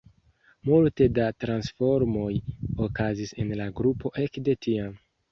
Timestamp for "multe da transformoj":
0.67-2.31